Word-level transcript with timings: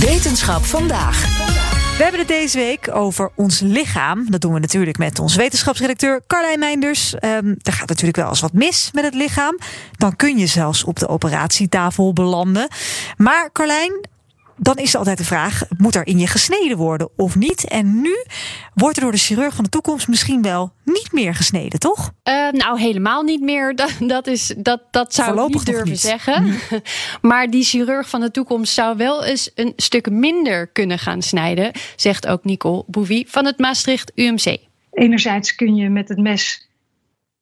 Wetenschap 0.00 0.64
vandaag. 0.64 1.22
We 1.96 2.02
hebben 2.02 2.20
het 2.20 2.28
deze 2.28 2.58
week 2.58 2.94
over 2.94 3.30
ons 3.34 3.60
lichaam. 3.60 4.30
Dat 4.30 4.40
doen 4.40 4.52
we 4.52 4.58
natuurlijk 4.58 4.98
met 4.98 5.18
onze 5.18 5.38
wetenschapsredacteur 5.38 6.22
Carlijn 6.26 6.58
Meinders. 6.58 7.14
Um, 7.14 7.56
er 7.62 7.72
gaat 7.72 7.88
natuurlijk 7.88 8.16
wel 8.16 8.28
eens 8.28 8.40
wat 8.40 8.52
mis 8.52 8.90
met 8.92 9.04
het 9.04 9.14
lichaam. 9.14 9.58
Dan 9.96 10.16
kun 10.16 10.38
je 10.38 10.46
zelfs 10.46 10.84
op 10.84 10.98
de 10.98 11.08
operatietafel 11.08 12.12
belanden. 12.12 12.68
Maar 13.16 13.50
Carlijn, 13.52 14.08
dan 14.56 14.76
is 14.76 14.92
er 14.92 14.98
altijd 14.98 15.18
de 15.18 15.24
vraag: 15.24 15.62
moet 15.76 15.94
er 15.94 16.06
in 16.06 16.18
je 16.18 16.26
gesneden 16.26 16.76
worden 16.76 17.08
of 17.16 17.36
niet? 17.36 17.64
En 17.64 18.00
nu 18.00 18.24
wordt 18.80 18.96
er 18.96 19.02
door 19.02 19.12
de 19.12 19.18
chirurg 19.18 19.54
van 19.54 19.64
de 19.64 19.70
toekomst 19.70 20.08
misschien 20.08 20.42
wel 20.42 20.72
niet 20.84 21.12
meer 21.12 21.34
gesneden, 21.34 21.78
toch? 21.78 22.12
Uh, 22.28 22.50
nou, 22.50 22.80
helemaal 22.80 23.22
niet 23.22 23.40
meer. 23.40 23.74
Dat, 23.80 23.96
dat, 23.98 24.26
is, 24.26 24.54
dat, 24.56 24.82
dat 24.90 25.14
zou 25.14 25.28
Voorlopig 25.28 25.60
ik 25.60 25.66
niet 25.66 25.74
durven 25.74 25.90
niet. 25.90 26.00
zeggen. 26.00 26.54
maar 27.30 27.50
die 27.50 27.64
chirurg 27.64 28.08
van 28.08 28.20
de 28.20 28.30
toekomst 28.30 28.72
zou 28.72 28.96
wel 28.96 29.24
eens 29.24 29.50
een 29.54 29.72
stuk 29.76 30.10
minder 30.10 30.66
kunnen 30.66 30.98
gaan 30.98 31.22
snijden, 31.22 31.72
zegt 31.96 32.26
ook 32.26 32.44
Nicole 32.44 32.84
Bouvie 32.86 33.26
van 33.28 33.44
het 33.44 33.58
Maastricht 33.58 34.12
UMC. 34.14 34.56
Enerzijds 34.92 35.54
kun 35.54 35.74
je 35.74 35.88
met 35.88 36.08
het 36.08 36.18
mes 36.18 36.68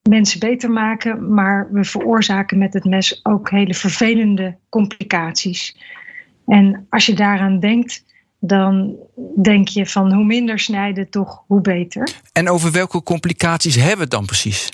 mensen 0.09 0.41
beter 0.41 0.70
maken, 0.70 1.34
maar 1.34 1.69
we 1.72 1.84
veroorzaken 1.84 2.59
met 2.59 2.72
het 2.72 2.84
mes 2.84 3.20
ook 3.22 3.50
hele 3.50 3.75
vervelende 3.75 4.56
complicaties. 4.69 5.77
En 6.47 6.86
als 6.91 7.06
je 7.06 7.14
daaraan 7.14 7.61
denkt, 7.61 8.05
dan 8.39 8.97
denk 9.42 9.69
je 9.69 9.86
van 9.86 10.12
hoe 10.12 10.25
minder 10.25 10.58
snijden, 10.58 11.11
toch 11.11 11.42
hoe 11.47 11.61
beter. 11.61 12.11
En 12.33 12.50
over 12.50 12.72
welke 12.72 13.03
complicaties 13.03 13.75
hebben 13.75 13.97
we 13.97 14.03
het 14.03 14.11
dan 14.11 14.27
precies? 14.27 14.69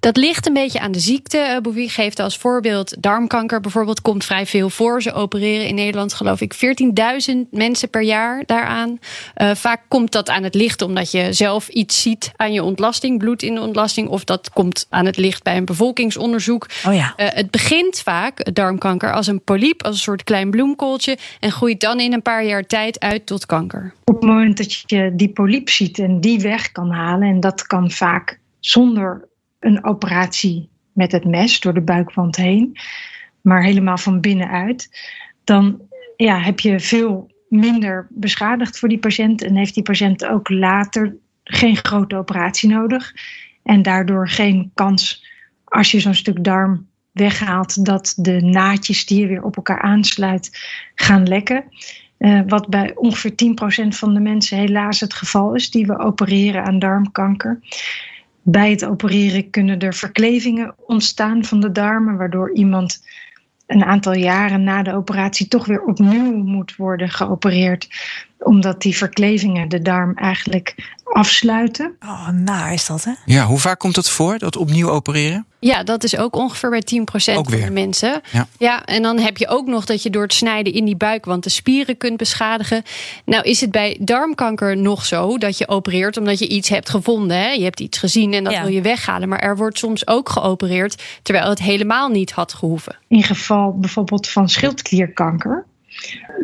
Dat 0.00 0.16
ligt 0.16 0.46
een 0.46 0.52
beetje 0.52 0.80
aan 0.80 0.92
de 0.92 1.00
ziekte. 1.00 1.58
Bouvie 1.62 1.88
geeft 1.88 2.18
als 2.18 2.36
voorbeeld 2.36 3.02
darmkanker 3.02 3.60
bijvoorbeeld 3.60 4.00
komt 4.00 4.24
vrij 4.24 4.46
veel 4.46 4.70
voor. 4.70 5.02
Ze 5.02 5.12
opereren 5.12 5.66
in 5.66 5.74
Nederland 5.74 6.14
geloof 6.14 6.40
ik 6.40 6.54
14.000 6.54 7.36
mensen 7.50 7.90
per 7.90 8.02
jaar 8.02 8.42
daaraan. 8.46 8.98
Uh, 9.36 9.50
vaak 9.54 9.82
komt 9.88 10.12
dat 10.12 10.28
aan 10.28 10.42
het 10.42 10.54
licht 10.54 10.82
omdat 10.82 11.10
je 11.10 11.32
zelf 11.32 11.68
iets 11.68 12.02
ziet 12.02 12.32
aan 12.36 12.52
je 12.52 12.62
ontlasting, 12.62 13.18
bloed 13.18 13.42
in 13.42 13.54
de 13.54 13.60
ontlasting, 13.60 14.08
of 14.08 14.24
dat 14.24 14.50
komt 14.50 14.86
aan 14.90 15.06
het 15.06 15.16
licht 15.16 15.42
bij 15.42 15.56
een 15.56 15.64
bevolkingsonderzoek. 15.64 16.66
Oh 16.86 16.94
ja. 16.94 17.14
Uh, 17.16 17.26
het 17.28 17.50
begint 17.50 18.00
vaak, 18.00 18.54
darmkanker, 18.54 19.12
als 19.12 19.26
een 19.26 19.44
polyp, 19.44 19.82
als 19.82 19.94
een 19.94 20.02
soort 20.02 20.24
klein 20.24 20.50
bloemkooltje 20.50 21.18
en 21.40 21.52
groeit 21.52 21.80
dan 21.80 22.00
in 22.00 22.12
een 22.12 22.22
paar 22.22 22.44
jaar 22.44 22.66
tijd 22.66 23.00
uit 23.00 23.26
tot 23.26 23.46
kanker. 23.46 23.94
Op 24.04 24.14
het 24.14 24.24
moment 24.24 24.56
dat 24.56 24.82
je 24.86 25.12
die 25.14 25.28
polyp 25.28 25.68
ziet 25.68 25.98
en 25.98 26.20
die 26.20 26.40
weg 26.40 26.72
kan 26.72 26.90
halen, 26.90 27.28
en 27.28 27.40
dat 27.40 27.66
kan 27.66 27.90
vaak 27.90 28.38
zonder 28.60 29.28
een 29.64 29.84
operatie 29.84 30.68
met 30.92 31.12
het 31.12 31.24
mes 31.24 31.60
door 31.60 31.74
de 31.74 31.80
buikwand 31.80 32.36
heen, 32.36 32.76
maar 33.40 33.62
helemaal 33.62 33.98
van 33.98 34.20
binnenuit, 34.20 34.88
dan 35.44 35.80
ja, 36.16 36.40
heb 36.40 36.60
je 36.60 36.80
veel 36.80 37.32
minder 37.48 38.06
beschadigd 38.10 38.78
voor 38.78 38.88
die 38.88 38.98
patiënt 38.98 39.42
en 39.42 39.56
heeft 39.56 39.74
die 39.74 39.82
patiënt 39.82 40.26
ook 40.26 40.48
later 40.48 41.16
geen 41.44 41.76
grote 41.76 42.16
operatie 42.16 42.68
nodig 42.68 43.12
en 43.62 43.82
daardoor 43.82 44.28
geen 44.28 44.70
kans 44.74 45.26
als 45.64 45.90
je 45.90 46.00
zo'n 46.00 46.14
stuk 46.14 46.44
darm 46.44 46.86
weghaalt 47.12 47.84
dat 47.84 48.14
de 48.16 48.40
naadjes 48.40 49.06
die 49.06 49.20
je 49.20 49.26
weer 49.26 49.42
op 49.42 49.56
elkaar 49.56 49.80
aansluit 49.80 50.50
gaan 50.94 51.28
lekken. 51.28 51.64
Uh, 52.18 52.40
wat 52.46 52.68
bij 52.68 52.94
ongeveer 52.94 53.32
10% 53.84 53.88
van 53.88 54.14
de 54.14 54.20
mensen 54.20 54.58
helaas 54.58 55.00
het 55.00 55.14
geval 55.14 55.54
is 55.54 55.70
die 55.70 55.86
we 55.86 55.98
opereren 55.98 56.64
aan 56.64 56.78
darmkanker. 56.78 57.60
Bij 58.46 58.70
het 58.70 58.84
opereren 58.84 59.50
kunnen 59.50 59.78
er 59.78 59.94
verklevingen 59.94 60.74
ontstaan 60.86 61.44
van 61.44 61.60
de 61.60 61.72
darmen, 61.72 62.16
waardoor 62.16 62.52
iemand 62.52 63.04
een 63.66 63.84
aantal 63.84 64.14
jaren 64.14 64.64
na 64.64 64.82
de 64.82 64.94
operatie 64.94 65.48
toch 65.48 65.66
weer 65.66 65.82
opnieuw 65.82 66.32
moet 66.32 66.76
worden 66.76 67.08
geopereerd, 67.08 67.88
omdat 68.38 68.82
die 68.82 68.96
verklevingen 68.96 69.68
de 69.68 69.82
darm 69.82 70.12
eigenlijk 70.14 70.92
afsluiten. 71.04 71.96
Oh, 72.00 72.28
naar 72.28 72.72
is 72.72 72.86
dat, 72.86 73.04
hè? 73.04 73.12
Ja, 73.24 73.44
hoe 73.44 73.58
vaak 73.58 73.78
komt 73.78 73.96
het 73.96 74.08
voor, 74.08 74.38
dat 74.38 74.56
opnieuw 74.56 74.90
opereren? 74.90 75.46
Ja, 75.60 75.82
dat 75.82 76.04
is 76.04 76.16
ook 76.16 76.36
ongeveer 76.36 76.70
bij 76.70 76.82
10% 76.94 77.00
Ook 77.00 77.44
van 77.44 77.44
weer. 77.46 77.64
de 77.64 77.70
mensen. 77.70 78.20
Ja. 78.32 78.46
ja, 78.58 78.84
en 78.84 79.02
dan 79.02 79.18
heb 79.18 79.36
je 79.36 79.48
ook 79.48 79.66
nog 79.66 79.84
dat 79.84 80.02
je 80.02 80.10
door 80.10 80.22
het 80.22 80.32
snijden 80.32 80.72
in 80.72 80.84
die 80.84 80.96
buikwand 80.96 81.42
de 81.44 81.50
spieren 81.50 81.96
kunt 81.96 82.16
beschadigen. 82.16 82.82
Nou 83.24 83.42
is 83.42 83.60
het 83.60 83.70
bij 83.70 83.98
darmkanker 84.00 84.76
nog 84.76 85.04
zo 85.04 85.38
dat 85.38 85.58
je 85.58 85.68
opereert 85.68 86.16
omdat 86.16 86.38
je 86.38 86.48
iets 86.48 86.68
hebt 86.68 86.88
gevonden. 86.88 87.36
Hè? 87.36 87.48
Je 87.50 87.64
hebt 87.64 87.80
iets 87.80 87.98
gezien 87.98 88.32
en 88.32 88.44
dat 88.44 88.52
Ja. 88.52 88.62
wil 88.62 88.72
je 88.72 88.80
weghalen. 88.82 89.28
Maar 89.28 89.38
er 89.38 89.56
wordt 89.56 89.78
soms 89.78 90.06
ook 90.06 90.28
geopereerd 90.28 91.02
terwijl 91.22 91.48
het 91.48 91.58
helemaal 91.62 92.08
niet 92.08 92.32
had 92.32 92.52
gehoeven. 92.54 92.96
In 93.08 93.22
geval 93.22 93.78
bijvoorbeeld 93.78 94.28
van 94.28 94.48
schildklierkanker. 94.48 95.64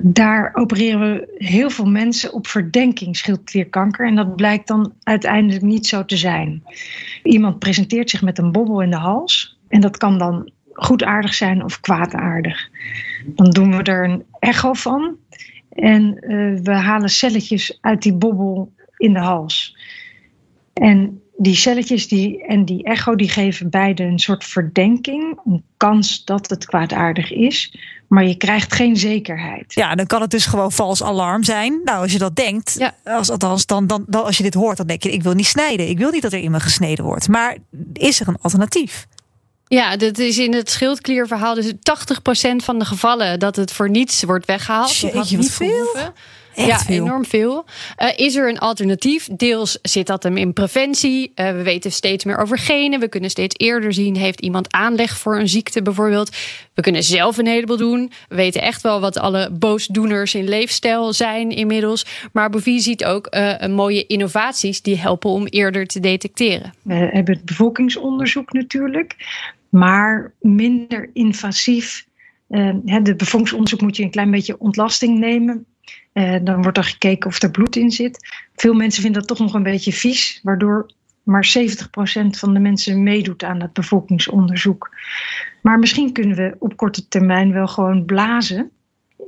Daar 0.03 0.51
opereren 0.55 1.01
we 1.01 1.35
heel 1.45 1.71
veel 1.71 1.87
mensen 1.87 2.33
op 2.33 2.47
verdenking 2.47 3.17
schildklierkanker. 3.17 4.07
En 4.07 4.15
dat 4.15 4.37
blijkt 4.37 4.69
dan 4.69 4.93
uiteindelijk 5.03 5.63
niet 5.63 5.87
zo 5.87 6.05
te 6.05 6.17
zijn. 6.17 6.63
Iemand 7.23 7.59
presenteert 7.59 8.11
zich 8.11 8.23
met 8.23 8.39
een 8.39 8.53
bobbel 8.53 8.83
in 8.83 8.91
de 8.91 8.97
hals. 8.97 9.59
En 9.69 9.81
dat 9.81 9.97
kan 9.97 10.19
dan 10.19 10.51
goedaardig 10.73 11.35
zijn 11.35 11.65
of 11.65 11.81
kwaadaardig. 11.81 12.69
Dan 13.27 13.51
doen 13.51 13.77
we 13.77 13.83
er 13.83 14.05
een 14.05 14.25
echo 14.39 14.73
van. 14.73 15.17
En 15.71 16.19
eh, 16.19 16.61
we 16.63 16.73
halen 16.73 17.09
celletjes 17.09 17.79
uit 17.81 18.03
die 18.03 18.15
bobbel 18.15 18.73
in 18.97 19.13
de 19.13 19.19
hals. 19.19 19.77
En 20.73 21.23
die 21.43 21.57
celletjes 21.57 22.09
die, 22.09 22.47
en 22.47 22.65
die 22.65 22.83
echo 22.85 23.15
die 23.17 23.29
geven 23.29 23.71
beide 23.71 24.03
een 24.03 24.19
soort 24.19 24.45
verdenking. 24.45 25.39
Een 25.45 25.63
kans 25.77 26.25
dat 26.25 26.51
het 26.51 26.67
kwaadaardig 26.67 27.33
is. 27.33 27.75
Maar 28.09 28.25
je 28.27 28.37
krijgt 28.37 28.75
geen 28.75 28.97
zekerheid. 28.97 29.75
Ja, 29.75 29.95
dan 29.95 30.07
kan 30.07 30.21
het 30.21 30.31
dus 30.31 30.47
gewoon 30.47 30.73
vals 30.73 31.03
alarm 31.03 31.45
zijn. 31.45 31.81
Nou, 31.85 32.03
als 32.03 32.13
je 32.13 32.19
dat 32.19 32.37
denkt, 32.37 32.75
Ja. 32.79 32.95
als, 33.05 33.31
althans, 33.31 33.67
dan, 33.67 33.87
dan, 33.87 34.05
dan, 34.09 34.25
als 34.25 34.37
je 34.37 34.43
dit 34.43 34.55
hoort, 34.55 34.77
dan 34.77 34.87
denk 34.87 35.03
je: 35.03 35.13
ik 35.13 35.23
wil 35.23 35.33
niet 35.33 35.47
snijden. 35.47 35.89
Ik 35.89 35.99
wil 35.99 36.11
niet 36.11 36.23
dat 36.23 36.33
er 36.33 36.39
in 36.43 36.51
me 36.51 36.61
gesneden 36.61 37.05
wordt. 37.05 37.29
Maar 37.29 37.57
is 37.93 38.21
er 38.21 38.29
een 38.29 38.39
alternatief? 38.41 39.07
Ja, 39.67 39.97
dat 39.97 40.19
is 40.19 40.39
in 40.39 40.55
het 40.55 40.71
schildklierverhaal 40.71 41.55
dus 41.55 41.73
80% 41.73 42.57
van 42.57 42.79
de 42.79 42.85
gevallen 42.85 43.39
dat 43.39 43.57
het 43.57 43.73
voor 43.73 43.91
niets 43.91 44.23
wordt 44.23 44.47
weggehaald. 44.47 44.89
Dat 44.89 44.97
Jeetje, 45.01 45.19
had 45.19 45.31
wat 45.31 45.39
niet 45.41 45.51
veel. 45.53 45.69
gehoeven. 45.69 46.13
Echt 46.55 46.69
ja, 46.69 46.79
veel. 46.79 47.05
enorm 47.05 47.25
veel. 47.25 47.65
Eh, 47.97 48.09
is 48.17 48.37
er 48.37 48.49
een 48.49 48.59
alternatief? 48.59 49.29
Deels 49.33 49.79
zit 49.83 50.07
dat 50.07 50.23
hem 50.23 50.37
in 50.37 50.53
preventie. 50.53 51.33
Eh, 51.35 51.53
we 51.53 51.63
weten 51.63 51.93
steeds 51.93 52.25
meer 52.25 52.39
over 52.39 52.59
genen. 52.59 53.01
We 53.01 53.09
kunnen 53.09 53.31
steeds 53.31 53.55
eerder 53.59 53.93
zien, 53.93 54.17
heeft 54.17 54.41
iemand 54.41 54.73
aanleg 54.73 55.19
voor 55.19 55.39
een 55.39 55.49
ziekte 55.49 55.83
bijvoorbeeld. 55.83 56.37
We 56.75 56.83
kunnen 56.83 57.03
zelf 57.03 57.39
een 57.39 57.47
heleboel 57.47 57.77
doen. 57.77 58.13
We 58.29 58.35
weten 58.35 58.63
echt 58.63 58.83
wel 58.83 59.01
wat 59.01 59.19
alle 59.19 59.51
boosdoeners 59.51 60.35
in 60.35 60.49
leefstijl 60.49 61.13
zijn 61.13 61.51
inmiddels. 61.51 62.07
Maar 62.33 62.51
Bovie 62.51 62.81
ziet 62.81 63.05
ook 63.05 63.27
eh, 63.27 63.55
een 63.59 63.73
mooie 63.73 64.07
innovaties 64.07 64.83
die 64.83 64.99
helpen 64.99 65.31
om 65.31 65.47
eerder 65.47 65.87
te 65.87 66.01
detecteren. 66.01 66.73
We 66.83 66.95
hebben 66.95 67.35
het 67.35 67.45
bevolkingsonderzoek 67.45 68.53
natuurlijk, 68.53 69.17
maar 69.69 70.33
minder 70.41 71.11
invasief. 71.13 72.09
Uh, 72.49 72.75
de 73.03 73.15
bevolkingsonderzoek 73.17 73.81
moet 73.81 73.97
je 73.97 74.03
een 74.03 74.11
klein 74.11 74.31
beetje 74.31 74.59
ontlasting 74.59 75.19
nemen. 75.19 75.67
Uh, 76.13 76.37
dan 76.43 76.63
wordt 76.63 76.79
er 76.79 76.85
gekeken 76.85 77.31
of 77.31 77.43
er 77.43 77.51
bloed 77.51 77.77
in 77.77 77.91
zit. 77.91 78.29
Veel 78.55 78.75
mensen 78.75 79.03
vinden 79.03 79.21
dat 79.21 79.29
toch 79.29 79.47
nog 79.47 79.55
een 79.55 79.63
beetje 79.63 79.93
vies, 79.93 80.41
waardoor 80.43 80.91
maar 81.23 81.55
70% 81.59 81.61
van 82.31 82.55
de 82.55 82.61
mensen 82.61 83.03
meedoet 83.03 83.45
aan 83.45 83.59
dat 83.59 83.73
bevolkingsonderzoek. 83.73 84.91
Maar 85.63 85.79
misschien 85.79 86.13
kunnen 86.13 86.37
we 86.37 86.57
op 86.59 86.77
korte 86.77 87.09
termijn 87.09 87.53
wel 87.53 87.69
gewoon 87.69 88.05
blazen 88.05 88.71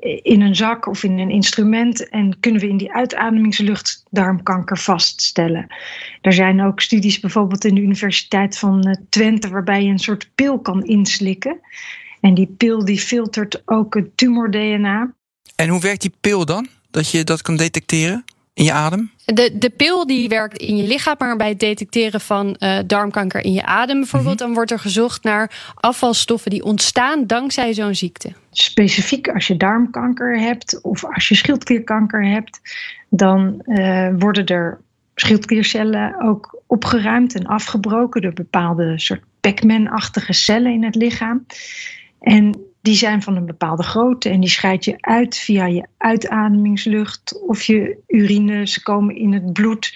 in 0.02 0.40
een 0.40 0.56
zak 0.56 0.86
of 0.86 1.02
in 1.02 1.18
een 1.18 1.30
instrument 1.30 2.08
en 2.08 2.40
kunnen 2.40 2.60
we 2.60 2.68
in 2.68 2.76
die 2.76 2.92
uitademingslucht 2.92 4.04
darmkanker 4.10 4.78
vaststellen. 4.78 5.66
Er 6.20 6.32
zijn 6.32 6.62
ook 6.62 6.80
studies 6.80 7.20
bijvoorbeeld 7.20 7.64
in 7.64 7.74
de 7.74 7.80
Universiteit 7.80 8.58
van 8.58 8.82
eh, 8.82 8.94
Twente 9.08 9.48
waarbij 9.48 9.84
je 9.84 9.90
een 9.90 9.98
soort 9.98 10.30
pil 10.34 10.60
kan 10.60 10.84
inslikken. 10.84 11.60
En 12.20 12.34
die 12.34 12.54
pil 12.56 12.84
die 12.84 12.98
filtert 12.98 13.62
ook 13.64 13.94
het 13.94 14.16
tumor-DNA. 14.16 15.14
En 15.56 15.68
hoe 15.68 15.80
werkt 15.80 16.00
die 16.00 16.12
pil 16.20 16.44
dan? 16.44 16.68
Dat 16.90 17.10
je 17.10 17.24
dat 17.24 17.42
kan 17.42 17.56
detecteren? 17.56 18.24
in 18.54 18.64
je 18.64 18.72
adem? 18.72 19.10
De, 19.24 19.58
de 19.58 19.70
pil 19.70 20.06
die 20.06 20.28
werkt 20.28 20.58
in 20.58 20.76
je 20.76 20.86
lichaam, 20.86 21.14
maar 21.18 21.36
bij 21.36 21.48
het 21.48 21.60
detecteren 21.60 22.20
van 22.20 22.56
uh, 22.58 22.78
darmkanker 22.86 23.44
in 23.44 23.52
je 23.52 23.64
adem 23.64 23.98
bijvoorbeeld, 23.98 24.38
dan 24.38 24.54
wordt 24.54 24.70
er 24.70 24.78
gezocht 24.78 25.22
naar 25.22 25.74
afvalstoffen 25.74 26.50
die 26.50 26.64
ontstaan 26.64 27.26
dankzij 27.26 27.72
zo'n 27.72 27.94
ziekte. 27.94 28.32
Specifiek 28.50 29.28
als 29.28 29.46
je 29.46 29.56
darmkanker 29.56 30.38
hebt 30.40 30.80
of 30.82 31.04
als 31.04 31.28
je 31.28 31.34
schildklierkanker 31.34 32.26
hebt, 32.26 32.60
dan 33.08 33.62
uh, 33.66 34.08
worden 34.18 34.46
er 34.46 34.80
schildkliercellen 35.14 36.22
ook 36.22 36.60
opgeruimd 36.66 37.34
en 37.34 37.46
afgebroken 37.46 38.22
door 38.22 38.32
bepaalde 38.32 38.98
soort 38.98 39.22
Pac-Man-achtige 39.40 40.32
cellen 40.32 40.72
in 40.72 40.84
het 40.84 40.94
lichaam. 40.94 41.46
En 42.20 42.71
die 42.82 42.94
zijn 42.94 43.22
van 43.22 43.36
een 43.36 43.46
bepaalde 43.46 43.82
grootte 43.82 44.28
en 44.28 44.40
die 44.40 44.50
scheid 44.50 44.84
je 44.84 44.94
uit 45.00 45.36
via 45.36 45.66
je 45.66 45.86
uitademingslucht 45.98 47.42
of 47.46 47.62
je 47.62 47.96
urine. 48.06 48.66
Ze 48.66 48.82
komen 48.82 49.16
in 49.16 49.32
het 49.32 49.52
bloed. 49.52 49.94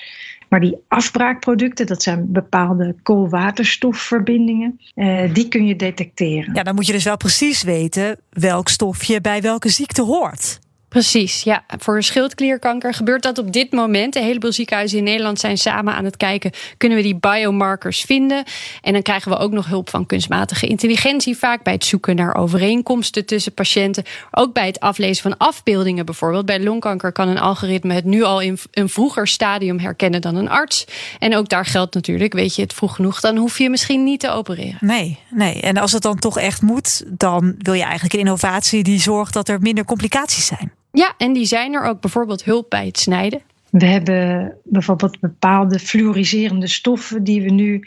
Maar 0.48 0.60
die 0.60 0.76
afbraakproducten, 0.88 1.86
dat 1.86 2.02
zijn 2.02 2.32
bepaalde 2.32 2.94
koolwaterstofverbindingen, 3.02 4.80
eh, 4.94 5.34
die 5.34 5.48
kun 5.48 5.66
je 5.66 5.76
detecteren. 5.76 6.54
Ja, 6.54 6.62
dan 6.62 6.74
moet 6.74 6.86
je 6.86 6.92
dus 6.92 7.04
wel 7.04 7.16
precies 7.16 7.62
weten 7.62 8.20
welk 8.30 8.68
stofje 8.68 9.20
bij 9.20 9.42
welke 9.42 9.68
ziekte 9.68 10.02
hoort. 10.02 10.58
Precies, 10.96 11.42
ja. 11.42 11.64
Voor 11.78 12.02
schildklierkanker 12.02 12.94
gebeurt 12.94 13.22
dat 13.22 13.38
op 13.38 13.52
dit 13.52 13.72
moment. 13.72 14.16
Een 14.16 14.22
heleboel 14.22 14.52
ziekenhuizen 14.52 14.98
in 14.98 15.04
Nederland 15.04 15.40
zijn 15.40 15.58
samen 15.58 15.94
aan 15.94 16.04
het 16.04 16.16
kijken... 16.16 16.50
kunnen 16.76 16.98
we 16.98 17.04
die 17.04 17.16
biomarkers 17.16 18.00
vinden? 18.00 18.44
En 18.82 18.92
dan 18.92 19.02
krijgen 19.02 19.30
we 19.30 19.38
ook 19.38 19.52
nog 19.52 19.66
hulp 19.66 19.90
van 19.90 20.06
kunstmatige 20.06 20.66
intelligentie... 20.66 21.36
vaak 21.36 21.62
bij 21.62 21.72
het 21.72 21.84
zoeken 21.84 22.16
naar 22.16 22.34
overeenkomsten 22.34 23.26
tussen 23.26 23.54
patiënten. 23.54 24.04
Ook 24.30 24.52
bij 24.52 24.66
het 24.66 24.80
aflezen 24.80 25.22
van 25.22 25.36
afbeeldingen 25.36 26.06
bijvoorbeeld. 26.06 26.46
Bij 26.46 26.62
longkanker 26.62 27.12
kan 27.12 27.28
een 27.28 27.38
algoritme 27.38 27.94
het 27.94 28.04
nu 28.04 28.22
al 28.22 28.40
in 28.40 28.58
een 28.70 28.88
vroeger 28.88 29.26
stadium 29.26 29.78
herkennen 29.78 30.20
dan 30.20 30.36
een 30.36 30.50
arts. 30.50 30.84
En 31.18 31.36
ook 31.36 31.48
daar 31.48 31.66
geldt 31.66 31.94
natuurlijk, 31.94 32.32
weet 32.32 32.54
je 32.54 32.62
het 32.62 32.74
vroeg 32.74 32.94
genoeg... 32.94 33.20
dan 33.20 33.36
hoef 33.36 33.58
je 33.58 33.70
misschien 33.70 34.04
niet 34.04 34.20
te 34.20 34.30
opereren. 34.30 34.78
Nee, 34.80 35.18
nee. 35.30 35.60
En 35.60 35.76
als 35.76 35.92
het 35.92 36.02
dan 36.02 36.18
toch 36.18 36.38
echt 36.38 36.62
moet... 36.62 37.04
dan 37.08 37.54
wil 37.58 37.74
je 37.74 37.82
eigenlijk 37.82 38.12
een 38.12 38.20
innovatie 38.20 38.82
die 38.82 39.00
zorgt 39.00 39.32
dat 39.32 39.48
er 39.48 39.60
minder 39.60 39.84
complicaties 39.84 40.46
zijn. 40.46 40.72
Ja, 40.96 41.14
en 41.18 41.32
die 41.32 41.44
zijn 41.44 41.72
er 41.74 41.84
ook 41.84 42.00
bijvoorbeeld 42.00 42.44
hulp 42.44 42.70
bij 42.70 42.86
het 42.86 42.98
snijden. 42.98 43.40
We 43.70 43.86
hebben 43.86 44.54
bijvoorbeeld 44.64 45.20
bepaalde 45.20 45.78
fluoriserende 45.78 46.66
stoffen 46.66 47.24
die 47.24 47.42
we 47.42 47.50
nu 47.50 47.82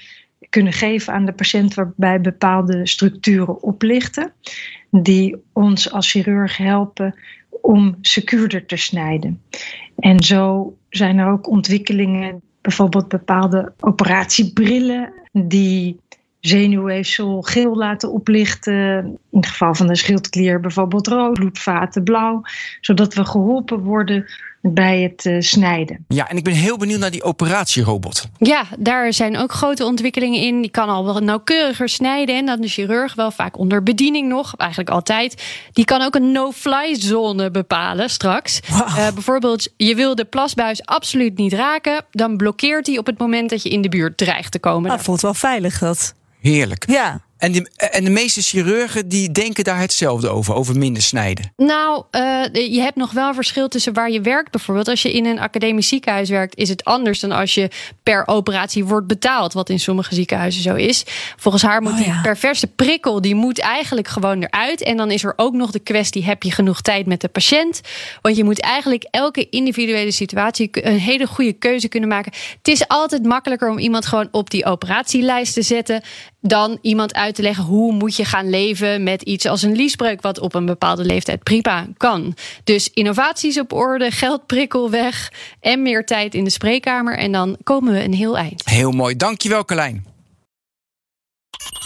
kunnen 0.50 0.74
geven 0.74 1.14
aan 1.14 1.26
de 1.26 1.34
patiënt 1.34 1.74
waarbij 1.74 2.22
bepaalde 2.22 2.88
structuren 2.88 3.64
oplichten, 3.64 4.34
die 4.92 5.36
ons 5.54 5.92
als 5.92 6.12
chirurg 6.12 6.58
helpen 6.58 7.16
om 7.62 7.98
secuurder 8.02 8.66
te 8.66 8.78
snijden. 8.78 9.42
En 9.96 10.24
zo 10.24 10.74
zijn 10.90 11.18
er 11.18 11.32
ook 11.32 11.50
ontwikkelingen, 11.50 12.42
bijvoorbeeld 12.62 13.08
bepaalde 13.08 13.74
operatiebrillen 13.80 15.14
die 15.32 16.00
zenuwweefsel 16.40 17.42
geel 17.42 17.76
laten 17.76 18.12
oplichten. 18.12 19.18
In 19.32 19.40
het 19.40 19.48
geval 19.48 19.76
van 19.76 19.88
de 19.88 19.96
schildklier 19.96 20.60
bijvoorbeeld 20.60 21.08
rood, 21.08 21.34
bloedvaten 21.34 22.04
blauw. 22.04 22.42
Zodat 22.82 23.14
we 23.14 23.26
geholpen 23.26 23.80
worden 23.80 24.26
bij 24.62 25.02
het 25.02 25.26
uh, 25.26 25.42
snijden. 25.42 26.06
Ja, 26.08 26.30
en 26.30 26.38
ik 26.38 26.44
ben 26.44 26.54
heel 26.54 26.78
benieuwd 26.78 27.00
naar 27.00 27.12
die 27.12 27.24
operatierobot. 27.24 28.28
Ja, 28.38 28.64
daar 28.80 29.14
zijn 29.14 29.38
ook 29.38 29.52
grote 29.52 29.86
ontwikkelingen 29.86 30.42
in. 30.42 30.62
Die 30.62 30.72
kan 30.72 30.90
al 30.90 31.06
wel 31.06 31.20
nauwkeuriger 31.20 31.90
snijden 31.90 32.36
en 32.36 32.46
dan 32.46 32.62
de 32.62 32.68
chirurg 32.68 33.16
wel 33.16 33.32
vaak 33.32 33.58
onder 33.58 33.84
bediening 33.84 34.28
nog, 34.28 34.54
eigenlijk 34.58 34.90
altijd. 34.90 35.44
Die 35.74 35.86
kan 35.86 36.02
ook 36.02 36.16
een 36.16 36.32
no-fly 36.32 36.96
zone 36.96 37.52
bepalen 37.52 38.10
straks. 38.10 38.60
Wow. 38.70 38.88
Uh, 38.88 39.12
bijvoorbeeld, 39.14 39.74
je 39.78 39.96
wil 39.96 40.16
de 40.16 40.26
plasbuis 40.26 40.86
absoluut 40.86 41.38
niet 41.38 41.54
raken, 41.54 42.06
dan 42.12 42.38
blokkeert 42.38 42.88
hij 42.88 42.98
op 42.98 43.06
het 43.06 43.18
moment 43.18 43.50
dat 43.50 43.64
je 43.64 43.70
in 43.70 43.82
de 43.82 43.90
buurt 43.90 44.18
dreigt 44.18 44.52
te 44.52 44.60
komen. 44.60 44.90
Dat 44.90 45.02
voelt 45.02 45.22
wel 45.22 45.34
veilig 45.34 45.80
dat. 45.80 46.14
Heerlijk. 46.42 46.90
Ja. 46.90 47.22
En 47.40 47.52
de, 47.52 47.70
en 47.92 48.04
de 48.04 48.10
meeste 48.10 48.42
chirurgen 48.42 49.08
die 49.08 49.32
denken 49.32 49.64
daar 49.64 49.80
hetzelfde 49.80 50.30
over, 50.30 50.54
over 50.54 50.78
minder 50.78 51.04
snijden. 51.04 51.54
Nou, 51.58 52.04
uh, 52.12 52.44
je 52.54 52.80
hebt 52.82 52.96
nog 52.96 53.12
wel 53.12 53.34
verschil 53.34 53.68
tussen 53.68 53.94
waar 53.94 54.12
je 54.12 54.22
werkt. 54.22 54.52
Bijvoorbeeld 54.52 54.88
als 54.88 55.02
je 55.02 55.14
in 55.14 55.26
een 55.26 55.40
academisch 55.40 55.88
ziekenhuis 55.88 56.30
werkt, 56.30 56.58
is 56.58 56.70
het 56.70 56.86
anders 56.86 57.20
dan 57.20 57.32
als 57.32 57.54
je 57.54 57.70
per 58.04 58.24
operatie 58.26 58.86
wordt 58.86 59.08
betaald, 59.08 59.54
wat 59.54 59.70
in 59.70 59.80
sommige 59.80 60.16
ziekenhuizen 60.16 60.62
zo 60.62 60.76
is. 60.76 61.04
Volgens 61.38 61.64
haar 61.64 61.82
moet 61.82 61.92
oh, 61.92 62.00
ja. 62.00 62.04
die 62.04 62.22
perverse 62.22 62.68
prikkel, 62.68 63.22
die 63.22 63.36
moet 63.36 63.60
eigenlijk 63.60 64.08
gewoon 64.08 64.44
eruit. 64.44 64.84
En 64.84 64.98
dan 64.98 65.12
is 65.12 65.24
er 65.24 65.34
ook 65.36 65.54
nog 65.54 65.72
de 65.72 65.80
kwestie, 65.80 66.24
heb 66.24 66.44
je 66.44 66.52
genoeg 66.52 66.82
tijd 66.82 67.06
met 67.06 67.22
de 67.22 67.28
patiënt? 67.28 67.82
Want 68.22 68.36
je 68.36 68.44
moet 68.44 68.62
eigenlijk 68.62 69.08
elke 69.12 69.50
individuele 69.50 70.12
situatie 70.12 70.70
een 70.72 71.00
hele 71.00 71.28
goede 71.28 71.54
keuze 71.54 71.88
kunnen 71.88 72.10
maken. 72.10 72.32
Het 72.58 72.68
is 72.68 72.88
altijd 72.88 73.24
makkelijker 73.24 73.70
om 73.70 73.78
iemand 73.78 74.06
gewoon 74.06 74.28
op 74.32 74.50
die 74.50 74.66
operatielijst 74.66 75.54
te 75.54 75.62
zetten 75.62 76.02
dan 76.42 76.78
iemand 76.82 77.14
uit 77.14 77.36
te 77.36 77.42
leggen 77.42 77.64
hoe 77.64 77.94
moet 77.94 78.16
je 78.16 78.26
gaan 78.26 78.50
leven 78.50 79.04
met 79.04 79.22
iets 79.22 79.46
als 79.46 79.62
een 79.62 79.76
liesbreuk, 79.76 80.22
wat 80.22 80.40
op 80.40 80.54
een 80.54 80.66
bepaalde 80.66 81.06
leeftijd 81.06 81.44
prima 81.44 81.88
kan. 81.98 82.36
Dus 82.64 82.90
innovaties 82.94 83.60
op 83.60 83.74
orde, 83.74 84.12
geldprikkel 84.12 84.90
weg 84.90 85.32
en 85.60 85.82
meer 85.82 86.06
tijd 86.06 86.34
in 86.34 86.44
de 86.44 86.50
spreekkamer. 86.50 87.18
En 87.18 87.32
dan 87.32 87.58
komen 87.64 87.94
we 87.94 88.04
een 88.04 88.14
heel 88.14 88.38
eind. 88.38 88.66
Heel 88.66 88.92
mooi. 88.92 89.16
Dankjewel, 89.16 89.66
Carlijn. 89.66 90.10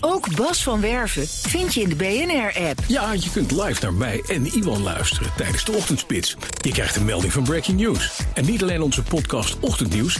Ook 0.01 0.35
Bas 0.35 0.63
van 0.63 0.81
Werven 0.81 1.27
vind 1.27 1.73
je 1.73 1.81
in 1.81 1.89
de 1.89 1.95
BNR-app. 1.95 2.79
Ja, 2.87 3.13
je 3.13 3.29
kunt 3.31 3.51
live 3.51 3.81
naar 3.81 3.93
mij 3.93 4.23
en 4.27 4.45
Iwan 4.45 4.81
luisteren 4.81 5.31
tijdens 5.37 5.65
de 5.65 5.71
ochtendspits. 5.71 6.35
Je 6.61 6.71
krijgt 6.71 6.95
een 6.95 7.05
melding 7.05 7.33
van 7.33 7.43
Breaking 7.43 7.79
News. 7.79 8.19
En 8.33 8.45
niet 8.45 8.61
alleen 8.61 8.81
onze 8.81 9.03
podcast 9.03 9.59
Ochtendnieuws, 9.59 10.19